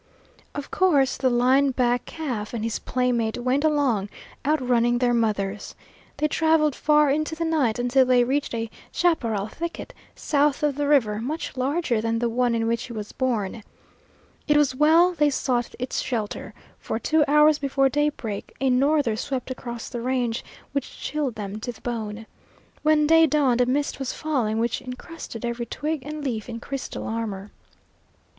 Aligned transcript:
Of 0.55 0.71
course 0.71 1.15
the 1.15 1.29
line 1.29 1.69
back 1.69 2.05
calf 2.05 2.55
and 2.55 2.63
his 2.63 2.79
playmate 2.79 3.37
went 3.37 3.63
along, 3.63 4.09
outrunning 4.43 4.97
their 4.97 5.13
mothers. 5.13 5.75
They 6.17 6.27
traveled 6.27 6.73
far 6.73 7.11
into 7.11 7.35
the 7.35 7.45
night 7.45 7.77
until 7.77 8.03
they 8.03 8.23
reached 8.23 8.55
a 8.55 8.71
chaparral 8.91 9.45
thicket, 9.47 9.93
south 10.15 10.63
of 10.63 10.73
the 10.73 10.87
river, 10.87 11.19
much 11.19 11.55
larger 11.55 12.01
than 12.01 12.17
the 12.17 12.29
one 12.29 12.55
in 12.55 12.65
which 12.65 12.85
he 12.85 12.93
was 12.93 13.11
born. 13.11 13.61
It 14.47 14.57
was 14.57 14.73
well 14.73 15.13
they 15.13 15.29
sought 15.29 15.75
its 15.77 16.01
shelter, 16.01 16.55
for 16.79 16.97
two 16.97 17.23
hours 17.27 17.59
before 17.59 17.87
daybreak 17.87 18.55
a 18.59 18.71
norther 18.71 19.15
swept 19.15 19.51
across 19.51 19.87
the 19.87 20.01
range, 20.01 20.43
which 20.71 20.99
chilled 20.99 21.35
them 21.35 21.59
to 21.59 21.71
the 21.71 21.81
bone. 21.81 22.25
When 22.81 23.05
day 23.05 23.27
dawned 23.27 23.61
a 23.61 23.67
mist 23.67 23.99
was 23.99 24.13
falling 24.13 24.57
which 24.57 24.81
incrusted 24.81 25.45
every 25.45 25.67
twig 25.67 26.01
and 26.03 26.23
leaf 26.23 26.49
in 26.49 26.59
crystal 26.59 27.05
armor. 27.05 27.51